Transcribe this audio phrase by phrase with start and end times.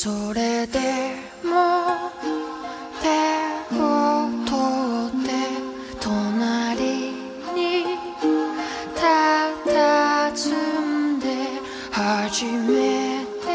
[0.00, 2.12] それでも
[3.02, 3.08] 手
[3.74, 4.54] を取
[5.08, 5.28] って
[5.98, 7.10] 隣
[7.52, 7.98] に
[8.94, 11.26] 佇んで
[11.90, 13.46] 初めて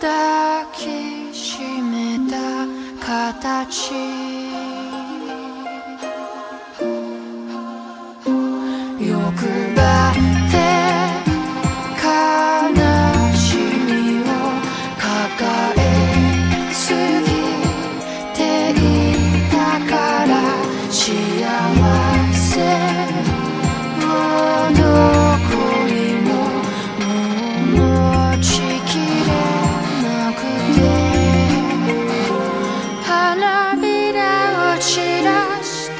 [0.00, 2.34] 抱きしめた
[3.04, 3.92] 形。
[9.00, 9.14] 欲
[9.76, 9.93] 張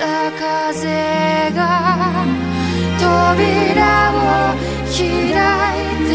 [0.04, 2.26] た風が
[3.00, 4.16] 扉を
[4.92, 6.12] 開いて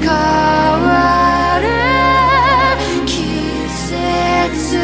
[0.00, 1.64] 変わる
[3.06, 3.12] 季
[3.70, 4.76] 節。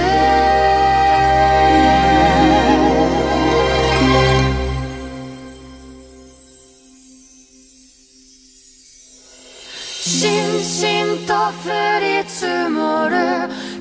[10.02, 11.68] しんしんと降
[12.00, 13.16] り積もる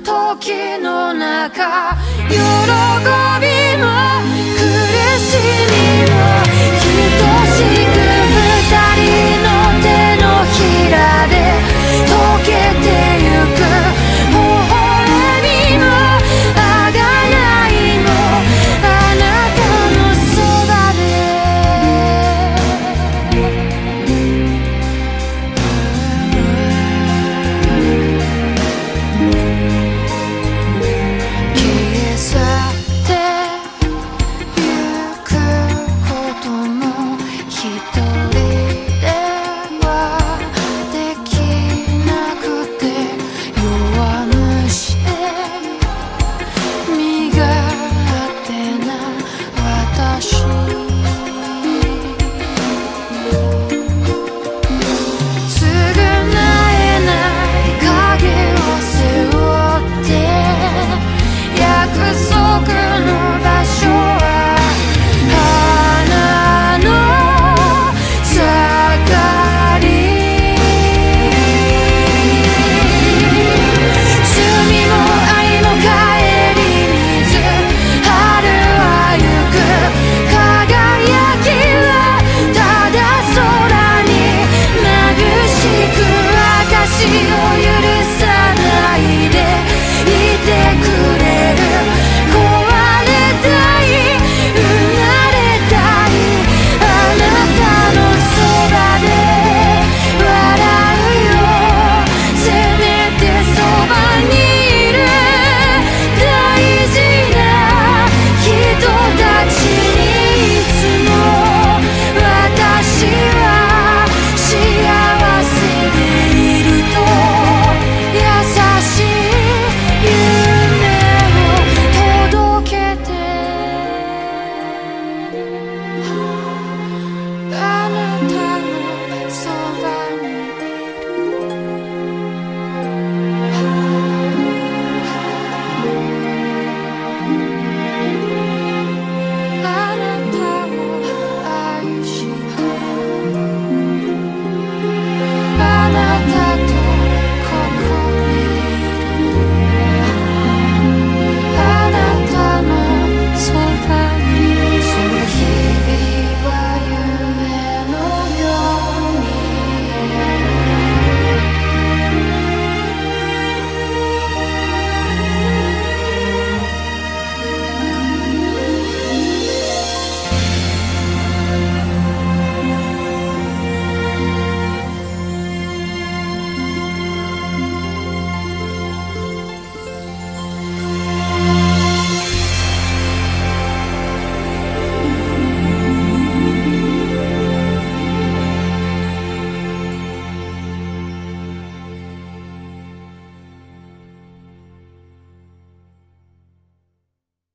[0.04, 1.96] 時の中
[2.28, 2.36] 喜
[3.40, 3.48] び
[3.82, 4.29] も